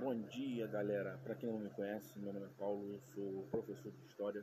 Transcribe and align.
Bom 0.00 0.18
dia, 0.18 0.66
galera. 0.66 1.20
Para 1.22 1.34
quem 1.34 1.52
não 1.52 1.58
me 1.58 1.68
conhece, 1.68 2.18
meu 2.18 2.32
nome 2.32 2.46
é 2.46 2.48
Paulo, 2.58 2.90
eu 2.90 3.00
sou 3.14 3.46
professor 3.50 3.92
de 3.92 4.06
História 4.06 4.42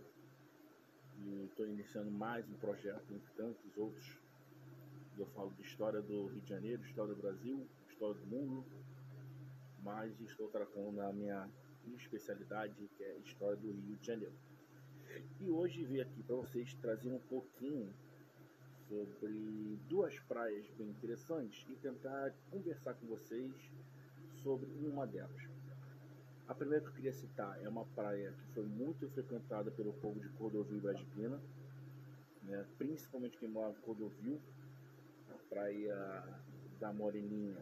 e 1.17 1.45
estou 1.45 1.67
iniciando 1.67 2.11
mais 2.11 2.47
um 2.47 2.53
projeto, 2.57 3.11
entre 3.11 3.33
tantos 3.35 3.75
outros. 3.75 4.19
Eu 5.17 5.25
falo 5.33 5.51
de 5.55 5.63
História 5.63 5.99
do 5.99 6.27
Rio 6.27 6.41
de 6.41 6.49
Janeiro, 6.49 6.83
História 6.83 7.15
do 7.15 7.19
Brasil, 7.19 7.67
História 7.89 8.13
do 8.21 8.27
Mundo, 8.27 8.63
mas 9.81 10.21
estou 10.21 10.47
tratando 10.49 10.95
da 10.95 11.11
minha 11.11 11.49
especialidade, 11.97 12.75
que 12.95 13.03
é 13.03 13.17
História 13.25 13.57
do 13.57 13.71
Rio 13.71 13.97
de 13.97 14.05
Janeiro. 14.05 14.35
E 15.41 15.49
hoje 15.49 15.83
vim 15.85 16.01
aqui 16.01 16.21
para 16.21 16.35
vocês 16.35 16.71
trazer 16.75 17.11
um 17.11 17.19
pouquinho 17.21 17.91
sobre 18.87 19.79
duas 19.89 20.19
praias 20.19 20.69
bem 20.77 20.87
interessantes 20.87 21.65
e 21.67 21.75
tentar 21.77 22.31
conversar 22.51 22.93
com 22.93 23.07
vocês 23.07 23.51
sobre 24.43 24.69
uma 24.87 25.05
delas. 25.07 25.46
A 26.47 26.55
primeira 26.55 26.81
que 26.81 26.89
eu 26.89 26.93
queria 26.93 27.11
citar 27.11 27.61
é 27.61 27.67
uma 27.67 27.83
praia 27.87 28.31
que 28.31 28.53
foi 28.53 28.63
muito 28.63 29.09
frequentada 29.09 29.69
pelo 29.69 29.91
povo 29.93 30.17
de 30.17 30.29
Cordovil 30.29 30.77
e 30.77 30.79
Brasília, 30.79 31.41
né? 32.43 32.65
principalmente 32.77 33.37
quem 33.37 33.49
mora 33.49 33.71
em 33.71 33.81
Cordovil, 33.81 34.39
a 35.29 35.49
praia 35.49 36.23
da 36.79 36.93
Moreninha, 36.93 37.57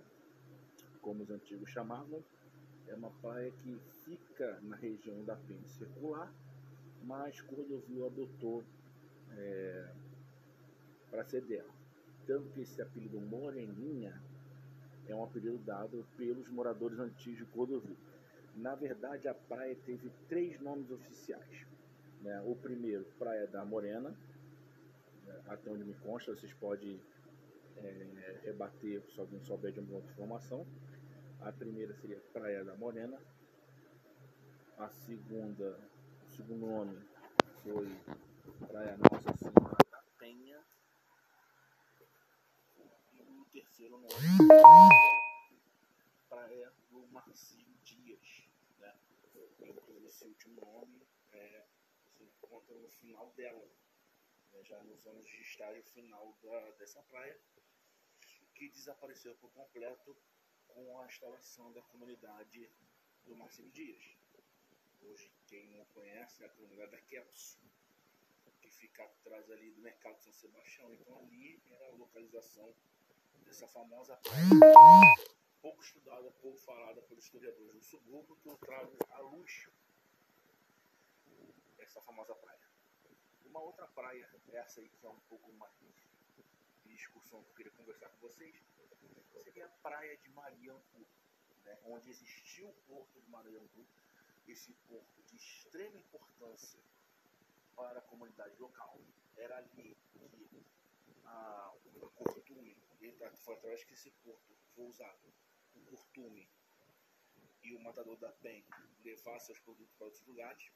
como 1.02 1.24
os 1.24 1.32
antigos 1.32 1.68
chamavam. 1.72 2.24
É 2.88 2.94
uma 2.94 3.10
praia 3.10 3.52
que 3.64 3.76
fica 4.04 4.60
na 4.62 4.76
região 4.76 5.24
da 5.24 5.36
Circular, 5.66 6.32
mas 7.04 7.42
Cordovil 7.42 8.06
adotou 8.06 8.64
é, 9.32 9.92
para 11.10 11.26
ser 11.26 11.42
dela. 11.42 11.74
Tanto 12.28 12.50
que 12.52 12.62
esse 12.62 12.80
apelido 12.84 13.20
Moreninha 13.20 14.22
é 15.08 15.16
um 15.16 15.24
apelido 15.24 15.58
dado 15.58 16.06
pelos 16.16 16.52
moradores 16.52 17.00
antigos 17.00 17.40
de 17.40 17.46
Cordovil. 17.46 17.98
Na 18.56 18.74
verdade, 18.74 19.28
a 19.28 19.34
praia 19.34 19.76
teve 19.86 20.10
três 20.30 20.60
nomes 20.62 20.90
oficiais. 20.90 21.68
Né? 22.22 22.42
O 22.46 22.56
primeiro, 22.56 23.06
Praia 23.20 23.46
da 23.48 23.66
Morena, 23.66 24.16
né? 25.26 25.42
até 25.48 25.70
onde 25.70 25.84
me 25.84 25.94
consta, 25.96 26.36
vocês 26.36 26.54
podem 26.54 27.00
é, 27.78 28.40
rebater 28.44 29.04
se 29.12 29.20
alguém 29.20 29.44
souber 29.44 29.72
de 29.72 29.80
alguma 29.80 29.98
outra 29.98 30.12
informação. 30.12 30.66
A 31.42 31.52
primeira 31.52 31.94
seria 31.96 32.20
Praia 32.34 32.64
da 32.64 32.76
Morena. 32.76 33.20
A 34.78 34.90
segunda, 34.90 35.78
o 36.28 36.32
segundo 36.34 36.66
nome 36.66 36.98
foi 37.64 37.90
Praia 38.68 38.98
Nossa 38.98 39.38
Senhora 39.38 39.78
da 39.92 40.02
Penha 40.18 40.60
terceiro 43.56 43.98
nome 43.98 44.48
Praia 44.48 44.95
Marcinho 47.36 47.76
Dias. 47.84 48.48
Né? 48.80 48.98
Então, 49.36 50.08
esse 50.08 50.24
último 50.24 50.62
nome 50.62 51.06
é, 51.34 51.66
você 52.06 52.24
encontra 52.24 52.74
no 52.78 52.90
final 52.90 53.30
dela, 53.32 53.68
né? 54.54 54.64
já 54.64 54.82
nos 54.84 55.06
anos 55.06 55.28
de 55.28 55.42
estágio 55.42 55.84
final 55.84 56.34
da, 56.42 56.72
dessa 56.72 57.02
praia, 57.04 57.38
que 58.54 58.70
desapareceu 58.70 59.36
por 59.36 59.52
completo 59.52 60.16
com 60.70 61.02
a 61.02 61.06
instalação 61.08 61.74
da 61.74 61.82
comunidade 61.82 62.72
do 63.26 63.36
Marcinho 63.36 63.70
Dias. 63.72 64.16
Hoje, 65.02 65.30
quem 65.46 65.68
não 65.72 65.84
conhece, 65.88 66.42
é 66.42 66.46
a 66.46 66.50
comunidade 66.52 66.92
da 66.92 67.02
Kelso, 67.02 67.60
que 68.62 68.70
fica 68.70 69.04
atrás 69.04 69.52
ali 69.52 69.72
do 69.72 69.82
Mercado 69.82 70.18
São 70.22 70.32
Sebastião. 70.32 70.94
Então, 70.94 71.20
ali 71.20 71.62
era 71.70 71.88
a 71.88 71.92
localização 71.96 72.74
essa 73.50 73.68
famosa 73.68 74.16
praia, 74.18 75.35
pouco 75.66 75.82
estudada, 75.82 76.30
pouco 76.44 76.60
falada 76.60 77.02
pelos 77.02 77.24
historiadores 77.24 77.74
do 77.74 77.82
subúrbio, 77.82 78.36
que 78.36 78.48
eu 78.48 78.56
trago 78.58 78.96
à 79.10 79.20
luz 79.22 79.68
essa 81.80 82.00
famosa 82.04 82.36
praia. 82.36 82.70
Uma 83.46 83.62
outra 83.62 83.88
praia, 83.88 84.30
essa 84.54 84.80
aí 84.80 84.88
que 84.88 85.04
é 85.04 85.10
um 85.10 85.20
pouco 85.22 85.52
mais 85.54 85.74
de 86.84 86.96
discussão 86.96 87.42
que 87.42 87.50
eu 87.50 87.56
queria 87.56 87.72
conversar 87.72 88.10
com 88.10 88.18
vocês, 88.28 88.56
seria 89.42 89.66
a 89.66 89.70
praia 89.82 90.16
de 90.18 90.30
Mariangu, 90.30 91.08
né, 91.64 91.80
onde 91.86 92.12
existiu 92.12 92.70
o 92.70 92.74
porto 92.88 93.20
de 93.20 93.28
Mariangu, 93.32 93.88
esse 94.48 94.72
porto 94.88 95.24
de 95.24 95.36
extrema 95.36 95.98
importância 95.98 96.80
para 97.76 97.98
a 97.98 98.04
comunidade 98.04 98.56
local. 98.60 99.00
Era 99.36 99.58
ali 99.58 99.98
que 100.12 100.64
a, 101.26 101.74
o 101.96 102.10
Cortume, 102.12 102.78
foi 103.44 103.56
através 103.56 103.84
que 103.84 103.96
esse 103.96 104.12
porto 104.24 104.56
foi 104.76 104.86
usado, 104.86 105.34
o 105.76 105.82
Cortume 105.86 106.48
e 107.64 107.74
o 107.74 107.80
Matador 107.80 108.18
da 108.18 108.32
Penha 108.32 108.64
levar 109.04 109.40
seus 109.40 109.60
produtos 109.60 109.94
para 109.96 110.06
outros 110.06 110.26
lugares. 110.26 110.72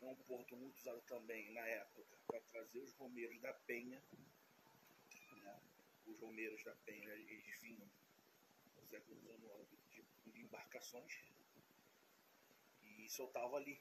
É 0.00 0.04
um 0.04 0.14
porto 0.14 0.56
muito 0.56 0.78
usado 0.78 1.00
também 1.02 1.52
na 1.52 1.66
época 1.66 2.16
para 2.26 2.40
trazer 2.40 2.80
os 2.80 2.92
romeiros 2.94 3.40
da 3.40 3.52
Penha. 3.52 4.02
Né? 5.32 5.60
Os 6.06 6.20
romeiros 6.20 6.62
da 6.64 6.74
Penha 6.84 7.08
eles 7.14 7.60
vinham 7.60 7.88
no 8.76 8.86
século 8.86 9.20
XIX 9.20 10.04
de, 10.24 10.40
embarcações 10.40 11.18
e 12.82 13.08
soltavam 13.08 13.56
ali, 13.56 13.80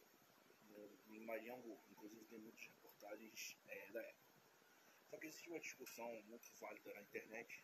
em 1.09 1.19
Mariangu. 1.21 1.77
Inclusive 1.91 2.25
tem 2.25 2.39
muitas 2.39 2.65
reportagens 2.65 3.57
é, 3.67 3.91
da 3.91 4.01
época. 4.01 4.25
Só 5.09 5.17
que 5.17 5.27
existe 5.27 5.49
uma 5.49 5.59
discussão 5.59 6.21
muito 6.23 6.51
válida 6.59 6.93
na 6.93 7.01
internet 7.01 7.63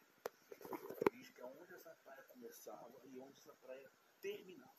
que 1.41 1.43
onde 1.43 1.73
essa 1.73 1.89
praia 2.03 2.23
começava 2.25 3.01
e 3.05 3.19
onde 3.19 3.39
essa 3.39 3.53
praia 3.53 3.91
terminava. 4.21 4.75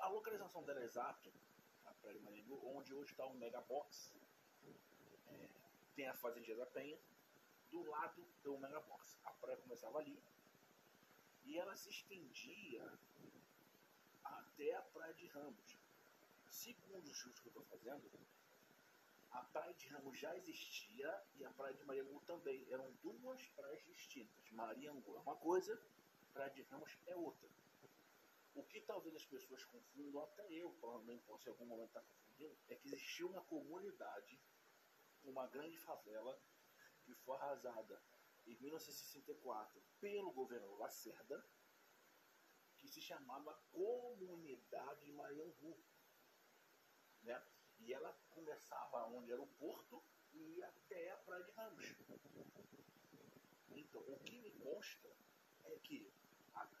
A 0.00 0.08
localização 0.08 0.64
dela 0.64 0.80
é 0.80 0.84
exata, 0.84 1.30
a 1.86 1.92
Praia 1.92 2.18
de 2.18 2.24
Maringu, 2.24 2.60
onde 2.76 2.92
hoje 2.94 3.12
está 3.12 3.24
o 3.26 3.34
Megabox, 3.34 4.12
é, 5.28 5.48
tem 5.94 6.08
a 6.08 6.14
Fazendinha 6.14 6.56
da 6.56 6.66
Penha, 6.66 6.98
do 7.70 7.82
lado 7.84 8.24
do 8.42 8.58
Megabox. 8.58 9.18
A 9.24 9.30
praia 9.32 9.58
começava 9.58 9.98
ali 9.98 10.20
e 11.44 11.58
ela 11.58 11.76
se 11.76 11.90
estendia 11.90 12.98
até 14.24 14.74
a 14.74 14.82
Praia 14.82 15.14
de 15.14 15.26
Ramos. 15.28 15.78
Segundo 16.50 17.06
o 17.06 17.12
estudos 17.12 17.38
que 17.40 17.46
eu 17.46 17.50
estou 17.50 17.64
fazendo, 17.66 18.10
a 19.30 19.42
Praia 19.42 19.74
de 19.74 19.88
Ramos 19.88 20.18
já 20.18 20.34
existia 20.36 21.22
e 21.36 21.44
a 21.44 21.50
Praia 21.50 21.74
de 21.74 21.84
Mariangu 21.84 22.20
também. 22.26 22.66
Eram 22.70 22.90
duas 23.02 23.46
praias 23.48 23.67
Mariangu 24.58 25.16
é 25.16 25.20
uma 25.20 25.36
coisa, 25.36 25.80
de 26.52 26.62
Ramos 26.62 26.98
é 27.06 27.14
outra. 27.14 27.48
O 28.56 28.64
que 28.64 28.80
talvez 28.80 29.14
as 29.14 29.24
pessoas 29.24 29.62
confundam, 29.64 30.20
até 30.20 30.52
eu 30.52 30.72
provavelmente 30.80 31.22
posso 31.24 31.48
em 31.48 31.52
algum 31.52 31.66
momento 31.66 31.90
estar 31.90 32.02
confundindo, 32.02 32.58
é 32.68 32.74
que 32.74 32.88
existiu 32.88 33.28
uma 33.28 33.40
comunidade, 33.42 34.40
uma 35.22 35.46
grande 35.46 35.78
favela, 35.78 36.36
que 37.04 37.14
foi 37.14 37.36
arrasada 37.36 38.02
em 38.46 38.56
1964 38.56 39.80
pelo 40.00 40.32
governo 40.32 40.76
Lacerda, 40.76 41.46
que 42.76 42.88
se 42.88 43.00
chamava 43.00 43.54
Comunidade 43.70 45.12
Mariangu. 45.12 45.78
Né? 47.22 47.40
E 47.78 47.92
ela 47.92 48.12
começava 48.30 49.06
onde 49.06 49.30
era 49.30 49.40
o 49.40 49.46
porto 49.46 50.02
e 50.32 50.56
ia 50.56 50.66
até 50.66 51.12
a 51.12 51.16
Praia 51.18 51.44
de 51.44 51.50
Ramos. 51.52 51.84
Então, 53.70 54.02
o 54.02 54.18
que 54.20 54.38
me 54.38 54.50
consta 54.52 55.08
é 55.64 55.78
que 55.78 56.12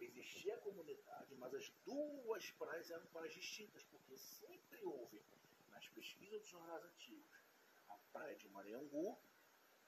existia 0.00 0.54
a 0.54 0.60
comunidade, 0.60 1.34
mas 1.36 1.54
as 1.54 1.68
duas 1.84 2.50
praias 2.52 2.90
eram 2.90 3.06
praias 3.06 3.34
distintas, 3.34 3.82
porque 3.84 4.16
sempre 4.16 4.84
houve, 4.84 5.22
nas 5.70 5.88
pesquisas 5.88 6.40
dos 6.40 6.48
jornais 6.48 6.84
antigos, 6.84 7.42
a 7.88 7.96
praia 8.12 8.36
de 8.36 8.48
Mariangu 8.48 9.18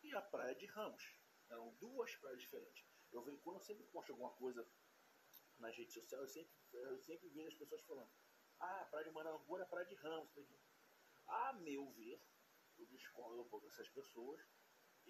e 0.03 0.15
a 0.15 0.23
praia 0.23 0.55
de 0.55 0.67
Ramos. 0.67 1.17
Eram 1.49 1.75
duas 1.75 2.15
praias 2.17 2.41
diferentes. 2.41 2.85
Eu 3.13 3.23
vejo, 3.23 3.39
quando 3.39 3.57
eu 3.57 3.65
sempre 3.65 3.85
posto 3.87 4.13
alguma 4.13 4.31
coisa 4.33 4.67
nas 5.59 5.77
redes 5.77 5.95
sociais, 5.95 6.23
eu 6.23 6.29
sempre, 6.29 6.53
eu 6.73 6.99
sempre 7.01 7.29
vejo 7.29 7.49
as 7.49 7.55
pessoas 7.55 7.83
falando, 7.83 8.11
ah, 8.61 8.83
a 8.83 8.85
praia 8.87 9.07
de 9.07 9.11
Mariangu 9.11 9.57
era 9.57 9.65
a 9.65 9.69
praia 9.69 9.87
de 9.87 9.95
Ramos. 9.97 10.31
A 11.27 11.53
meu 11.55 11.91
ver, 11.93 12.21
eu 12.79 12.87
discordo 12.87 13.43
um 13.43 13.49
pouco 13.49 13.67
dessas 13.67 13.89
pessoas. 13.89 14.41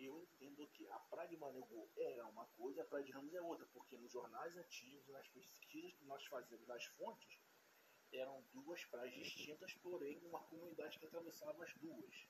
Eu 0.02 0.18
entendo 0.18 0.66
que 0.68 0.88
a 0.88 0.98
Praia 0.98 1.28
de 1.28 1.36
Manegu 1.36 1.90
era 1.94 2.26
uma 2.26 2.46
coisa, 2.46 2.80
a 2.80 2.86
Praia 2.86 3.04
de 3.04 3.12
Ramos 3.12 3.34
é 3.34 3.42
outra, 3.42 3.66
porque 3.66 3.98
nos 3.98 4.10
jornais 4.10 4.56
antigos, 4.56 5.06
nas 5.08 5.28
pesquisas 5.28 5.92
que 5.92 6.04
nós 6.06 6.24
fazíamos 6.24 6.66
nas 6.66 6.84
fontes, 6.86 7.38
eram 8.10 8.42
duas 8.52 8.82
praias 8.86 9.14
distintas, 9.14 9.74
porém 9.74 10.18
uma 10.24 10.40
comunidade 10.44 10.98
que 10.98 11.04
atravessava 11.04 11.62
as 11.62 11.74
duas. 11.74 12.26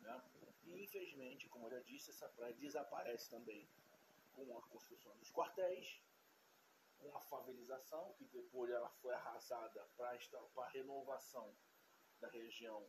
Né? 0.00 0.24
E 0.64 0.82
infelizmente, 0.82 1.48
como 1.48 1.66
eu 1.66 1.70
já 1.70 1.80
disse, 1.80 2.10
essa 2.10 2.28
praia 2.30 2.52
desaparece 2.54 3.30
também 3.30 3.68
com 4.32 4.58
a 4.58 4.62
construção 4.62 5.16
dos 5.18 5.30
quartéis, 5.30 6.02
com 6.98 7.16
a 7.16 7.20
favelização, 7.20 8.14
que 8.14 8.24
depois 8.26 8.70
ela 8.70 8.90
foi 9.00 9.14
arrasada 9.14 9.86
para 9.96 10.10
a 10.10 10.68
renovação 10.70 11.54
da 12.20 12.28
região 12.28 12.84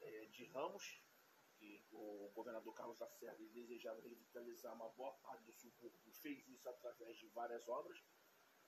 é, 0.00 0.24
de 0.26 0.46
Ramos, 0.46 1.02
que 1.62 1.80
o 1.92 2.28
governador 2.34 2.74
Carlos 2.74 2.98
Lacerda 2.98 3.44
desejava 3.50 4.00
revitalizar 4.00 4.74
uma 4.74 4.88
boa 4.90 5.12
parte 5.18 5.44
do 5.44 5.52
subúrbio, 5.52 6.12
fez 6.14 6.48
isso 6.48 6.68
através 6.68 7.16
de 7.16 7.28
várias 7.28 7.68
obras, 7.68 8.02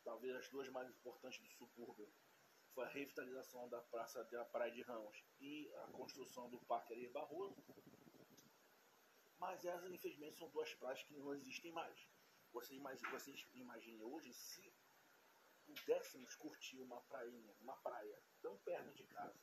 talvez 0.05 0.37
as 0.37 0.49
duas 0.49 0.69
mais 0.69 0.89
importantes 0.89 1.41
do 1.41 1.49
subúrbio, 1.49 2.09
foi 2.73 2.85
a 2.85 2.89
revitalização 2.89 3.69
da 3.69 3.81
Praça 3.83 4.23
da 4.25 4.45
Praia 4.45 4.73
de 4.73 4.83
Ramos 4.83 5.25
e 5.41 5.73
a 5.85 5.87
construção 5.89 6.49
do 6.51 6.59
Parque 6.61 6.93
Areia 6.93 7.11
Barroso. 7.11 7.63
Mas 9.39 9.65
essas, 9.65 9.91
infelizmente, 9.93 10.37
são 10.37 10.49
duas 10.51 10.73
praias 10.75 11.03
que 11.03 11.15
não 11.15 11.35
existem 11.35 11.73
mais. 11.73 12.09
Vocês, 12.53 12.81
vocês 13.11 13.49
imaginem 13.55 14.03
hoje 14.05 14.33
se 14.33 14.73
pudéssemos 15.65 16.35
curtir 16.37 16.81
uma 16.81 17.01
prainha, 17.03 17.55
uma 17.61 17.77
praia 17.77 18.23
tão 18.41 18.57
perto 18.59 18.95
de 18.95 19.05
casa. 19.05 19.39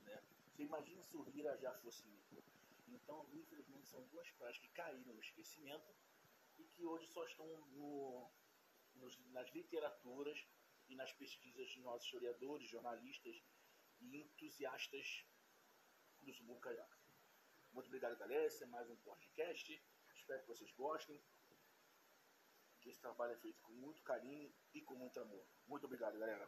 Né? 0.00 0.22
Você 0.50 0.62
imagina 0.62 1.02
se 1.02 1.16
o 1.16 1.22
Rira 1.22 1.56
já 1.58 1.72
fosse. 1.74 2.04
Então, 2.88 3.28
infelizmente, 3.32 3.88
são 3.88 4.06
duas 4.08 4.30
praias 4.32 4.58
que 4.58 4.68
caíram 4.68 5.14
no 5.14 5.20
esquecimento 5.20 5.94
e 6.58 6.64
que 6.64 6.84
hoje 6.84 7.06
só 7.08 7.24
estão 7.24 7.46
no, 7.68 8.30
nos, 8.94 9.18
nas 9.30 9.48
literaturas 9.50 10.46
e 10.88 10.94
nas 10.94 11.12
pesquisas 11.12 11.68
de 11.68 11.80
nossos 11.80 12.04
historiadores, 12.04 12.68
jornalistas 12.68 13.42
e 14.00 14.16
entusiastas 14.18 15.26
do 16.20 16.32
subúrbio 16.32 16.60
carioca. 16.60 16.96
Muito 17.72 17.86
obrigado, 17.86 18.16
galera. 18.16 18.46
Esse 18.46 18.64
é 18.64 18.66
mais 18.66 18.88
um 18.88 18.96
podcast. 18.96 19.84
Espero 20.14 20.40
que 20.40 20.48
vocês 20.48 20.72
gostem. 20.72 21.22
Que 22.80 22.90
esse 22.90 23.00
trabalho 23.00 23.32
é 23.32 23.36
feito 23.36 23.60
com 23.62 23.72
muito 23.72 24.02
carinho 24.02 24.54
e 24.72 24.80
com 24.82 24.94
muito 24.94 25.20
amor. 25.20 25.46
Muito 25.66 25.84
obrigado, 25.84 26.18
galera. 26.18 26.46